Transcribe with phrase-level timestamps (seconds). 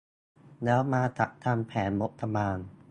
[0.63, 2.57] แล้วมาจัดทำแผนงบประมาณ